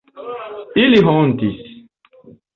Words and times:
Ili 0.83 1.03
hontis. 1.09 1.61